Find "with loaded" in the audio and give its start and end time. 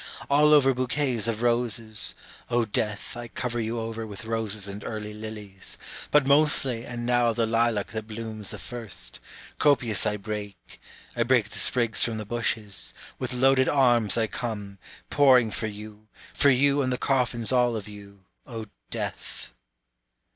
13.19-13.69